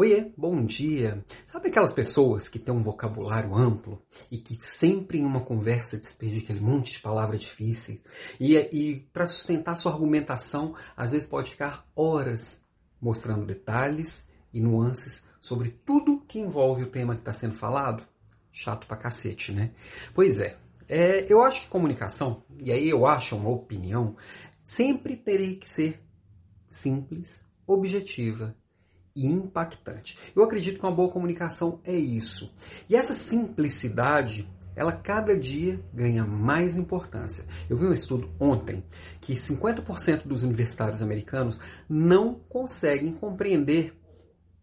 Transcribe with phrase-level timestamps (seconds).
[0.00, 1.24] Oiê, bom dia!
[1.44, 6.38] Sabe aquelas pessoas que têm um vocabulário amplo e que sempre em uma conversa despejam
[6.38, 8.00] aquele monte de palavras difíceis
[8.38, 12.64] e, e para sustentar sua argumentação, às vezes pode ficar horas
[13.00, 18.04] mostrando detalhes e nuances sobre tudo que envolve o tema que está sendo falado?
[18.52, 19.72] Chato pra cacete, né?
[20.14, 20.56] Pois é,
[20.88, 24.16] é, eu acho que comunicação, e aí eu acho uma opinião,
[24.62, 26.00] sempre teria que ser
[26.70, 28.54] simples, objetiva
[29.14, 30.18] e impactante.
[30.34, 32.52] Eu acredito que uma boa comunicação é isso.
[32.88, 37.44] E essa simplicidade, ela cada dia ganha mais importância.
[37.68, 38.84] Eu vi um estudo ontem
[39.20, 43.94] que 50% dos universitários americanos não conseguem compreender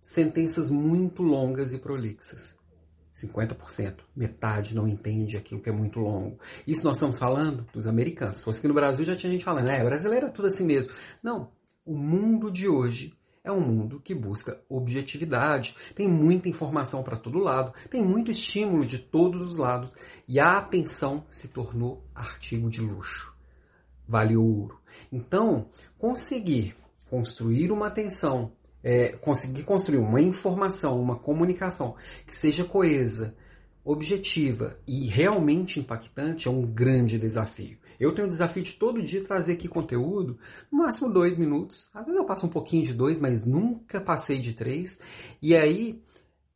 [0.01, 2.57] sentenças muito longas e prolixas.
[3.15, 3.95] 50%.
[4.15, 6.37] Metade não entende aquilo que é muito longo.
[6.67, 8.39] Isso nós estamos falando dos americanos.
[8.39, 10.91] Se fosse aqui no Brasil, já tinha gente falando, é, brasileiro é tudo assim mesmo.
[11.23, 11.51] Não.
[11.85, 13.13] O mundo de hoje
[13.45, 15.75] é um mundo que busca objetividade.
[15.95, 19.95] Tem muita informação para todo lado, tem muito estímulo de todos os lados
[20.27, 23.33] e a atenção se tornou artigo de luxo.
[24.07, 24.79] Vale ouro.
[25.11, 26.75] Então, conseguir
[27.09, 28.51] construir uma atenção,
[28.83, 33.35] é, conseguir construir uma informação, uma comunicação que seja coesa,
[33.85, 37.77] objetiva e realmente impactante é um grande desafio.
[37.99, 40.37] Eu tenho o desafio de todo dia trazer aqui conteúdo,
[40.71, 41.89] no máximo dois minutos.
[41.93, 44.99] Às vezes eu passo um pouquinho de dois, mas nunca passei de três.
[45.41, 46.01] E aí,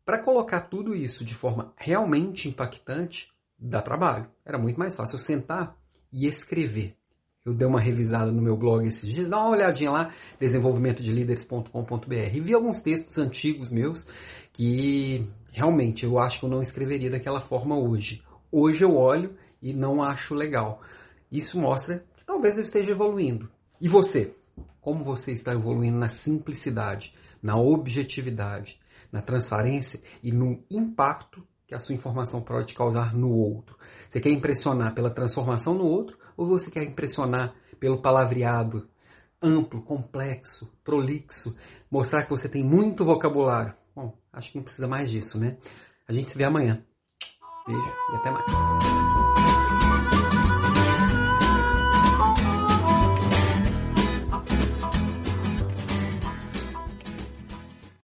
[0.03, 4.27] para colocar tudo isso de forma realmente impactante, dá trabalho.
[4.43, 5.77] Era muito mais fácil eu sentar
[6.11, 6.95] e escrever.
[7.45, 12.41] Eu dei uma revisada no meu blog esses dias, dá uma olhadinha lá, desenvolvimentodelideres.com.br, e
[12.41, 14.07] vi alguns textos antigos meus
[14.51, 18.23] que realmente eu acho que eu não escreveria daquela forma hoje.
[18.51, 20.81] Hoje eu olho e não acho legal.
[21.31, 23.49] Isso mostra que talvez eu esteja evoluindo.
[23.79, 24.33] E você?
[24.81, 28.79] Como você está evoluindo na simplicidade, na objetividade,
[29.11, 33.77] na transparência e no impacto que a sua informação pode causar no outro?
[34.07, 38.89] Você quer impressionar pela transformação no outro ou você quer impressionar pelo palavreado
[39.41, 41.55] amplo, complexo, prolixo,
[41.89, 43.73] mostrar que você tem muito vocabulário?
[44.39, 45.57] Acho que não precisa mais disso, né?
[46.07, 46.81] A gente se vê amanhã.
[47.67, 48.88] Beijo e até mais.